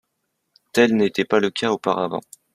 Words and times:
Tel 0.73 0.95
n’était 0.95 1.25
pas 1.25 1.39
le 1.39 1.51
cas 1.51 1.69
auparavant. 1.69 2.21